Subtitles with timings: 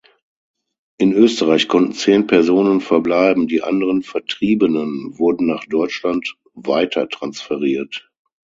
[0.97, 8.09] In Österreich konnten zehn Personen verbleiben, die anderen Vertriebenen wurden nach Deutschland weiter transferiert.